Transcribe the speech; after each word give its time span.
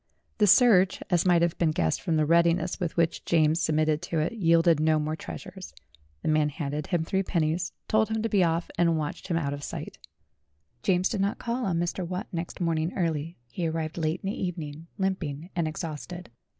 The 0.39 0.47
search, 0.47 1.03
as 1.11 1.27
might 1.27 1.43
have 1.43 1.55
been 1.59 1.69
guessed 1.69 2.01
from 2.01 2.15
the 2.17 2.25
readiness 2.25 2.79
with 2.79 2.97
which 2.97 3.23
James 3.23 3.61
submitted 3.61 4.01
to 4.01 4.17
it, 4.17 4.31
yielded 4.33 4.79
no 4.79 4.97
more 4.97 5.15
treasures. 5.15 5.75
The 6.23 6.27
man 6.27 6.49
handed 6.49 6.87
him 6.87 7.03
three 7.05 7.21
pennies, 7.21 7.71
told 7.87 8.09
him 8.09 8.23
to 8.23 8.27
be 8.27 8.43
off, 8.43 8.71
and 8.79 8.97
watched 8.97 9.27
him 9.27 9.37
out 9.37 9.53
of 9.53 9.63
sight. 9.63 9.99
James 10.81 11.07
did 11.07 11.21
not 11.21 11.37
call 11.37 11.65
on 11.67 11.77
Mr. 11.79 12.03
Watt 12.03 12.25
next 12.31 12.59
morning 12.59 12.91
early; 12.95 13.37
he 13.51 13.67
arrived 13.67 13.95
late 13.99 14.21
in 14.23 14.31
the 14.31 14.43
evening, 14.43 14.87
limping 14.97 15.51
and 15.55 15.67
exhausted. 15.67 16.31